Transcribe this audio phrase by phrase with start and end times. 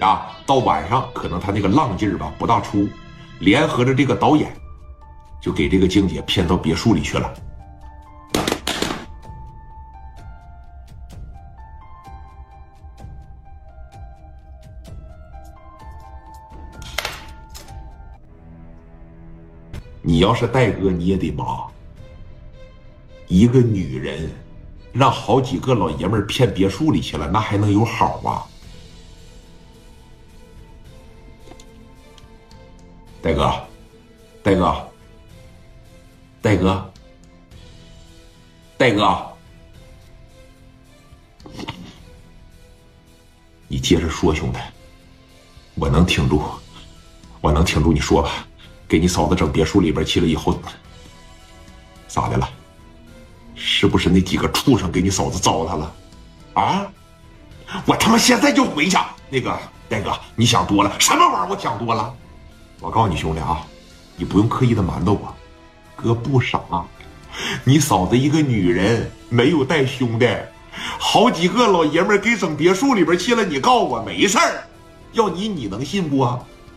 [0.00, 2.88] 啊，到晚上可能他那个浪劲儿吧不大出，
[3.38, 4.50] 联合着这个导演，
[5.42, 7.32] 就给这个静姐骗到别墅里去了。
[20.02, 21.66] 你要是戴哥，你也得麻。
[23.28, 24.30] 一个女人
[24.92, 28.46] 让好几个老爷们儿骗别墅里去了，那还能有好啊？
[33.22, 33.52] 戴哥，
[34.42, 34.88] 戴哥，
[36.40, 36.92] 戴哥，
[38.78, 39.26] 戴哥，
[43.68, 44.58] 你接着说，兄弟，
[45.74, 46.42] 我能挺住，
[47.42, 47.92] 我能挺住。
[47.92, 48.46] 你说吧，
[48.88, 50.58] 给你嫂子整别墅里边去了以后，
[52.08, 52.48] 咋的了？
[53.54, 55.94] 是不是那几个畜生给你嫂子糟蹋了？
[56.54, 56.90] 啊！
[57.84, 58.96] 我他妈现在就回去。
[59.28, 59.56] 那个
[59.90, 61.48] 戴哥，你想多了，什么玩意儿？
[61.50, 62.16] 我想多了。
[62.80, 63.60] 我告诉你兄弟啊，
[64.16, 65.34] 你不用刻意的瞒着我，
[65.94, 66.60] 哥不傻。
[67.62, 70.26] 你嫂子一个女人，没有带兄弟，
[70.98, 73.44] 好几个老爷们给整别墅里边去了。
[73.44, 74.64] 你告诉我没事儿，
[75.12, 76.22] 要你你能信不？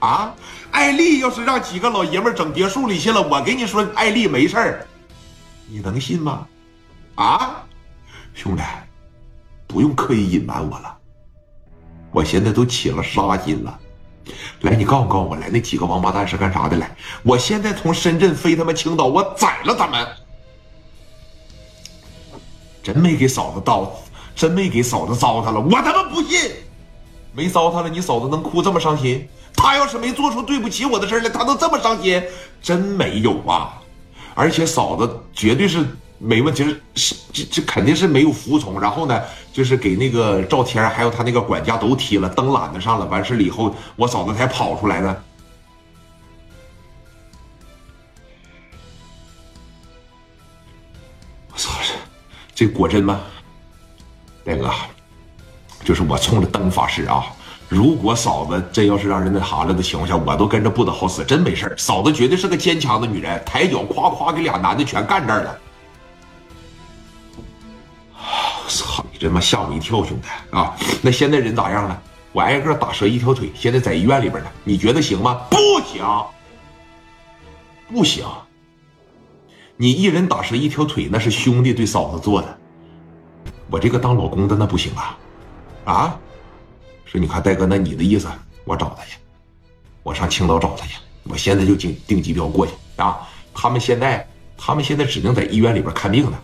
[0.00, 0.34] 啊，
[0.72, 4.86] 艾丽要是让几个老爷们整别墅里去了，我跟你说，艾丽没事儿，
[5.68, 6.46] 你能信吗？
[7.14, 7.64] 啊，
[8.34, 8.62] 兄弟，
[9.66, 10.98] 不用刻意隐瞒我了，
[12.10, 13.78] 我现在都起了杀心了。
[14.62, 16.76] 来，你告诉告诉我，来那几个王八蛋是干啥的？
[16.76, 20.06] 来，我现在从深圳飞他妈青岛，我宰了他们！
[22.82, 23.88] 真没给嫂子叨，
[24.34, 26.50] 真没给嫂子糟蹋了，我他妈不信！
[27.32, 29.28] 没糟蹋了，你嫂子能哭这么伤心？
[29.56, 32.22] 她要是没做出对不起我的事来，她能这么伤心？
[32.62, 33.80] 真没有啊！
[34.34, 35.86] 而且嫂子绝对是。
[36.18, 38.80] 没问题，是这这肯定是没有服从。
[38.80, 39.20] 然后呢，
[39.52, 43.06] 就是给那个赵天还有他那个管家都踢了，蹬懒子上了。
[43.06, 45.22] 完事了以后，我嫂子才跑出来的。
[51.52, 51.70] 我操，
[52.54, 53.20] 这这果真吗？
[54.44, 54.70] 大哥，
[55.84, 57.24] 就是我冲着灯发誓啊！
[57.68, 65.58] 如果嫂子真要是让人那啥了的情况下，我都跟着不得好死，真没事嫂子绝对是个坚强的女人，抬脚夸夸给俩男的全干这儿了。
[69.24, 69.28] 操你！
[69.28, 70.76] 这妈吓我一跳，兄弟啊！
[71.02, 72.02] 那现在人咋样了？
[72.32, 74.50] 我挨个打折一条腿，现在在医院里边呢。
[74.64, 75.40] 你觉得行吗？
[75.50, 76.04] 不行，
[77.88, 78.26] 不行！
[79.76, 82.58] 你一人打折一条腿，那是兄弟对嫂子做的。
[83.70, 85.18] 我这个当老公的那不行啊！
[85.84, 86.18] 啊！
[87.04, 88.28] 说你看，戴哥，那你的意思，
[88.64, 89.16] 我找他去，
[90.02, 90.96] 我上青岛找他去。
[91.24, 93.26] 我现在就订订机票过去啊！
[93.54, 96.38] 他们现在，他们现在只能在医院里边看病呢。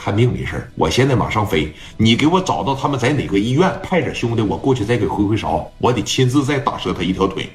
[0.00, 1.70] 看病没事我现在马上飞。
[1.98, 5.70] 你给我找到他们在哪个医院，派点兄弟，我过去再给挥挥勺。
[5.76, 7.50] 我得亲自再打折他一条腿。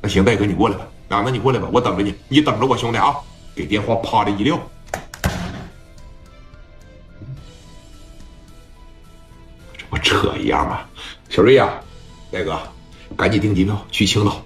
[0.00, 0.86] 那行，戴哥，你过来吧。
[1.08, 2.14] 啊，那你过来吧，我等着你。
[2.28, 3.16] 你等着我，兄弟啊！
[3.52, 4.60] 给电话啪的一撂。
[9.76, 10.82] 这不扯一样吗？
[11.28, 11.68] 小瑞呀，
[12.30, 12.56] 戴哥，
[13.16, 14.40] 赶紧订机票去青岛。